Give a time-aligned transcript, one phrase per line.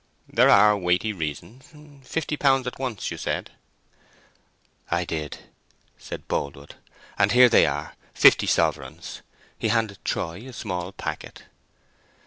[0.27, 2.07] "There are weighty reasons.
[2.07, 3.51] Fifty pounds at once, you said!"
[4.89, 5.41] "I did,"
[5.99, 6.73] said Boldwood,
[7.19, 9.21] "and here they are—fifty sovereigns."
[9.59, 11.43] He handed Troy a small packet.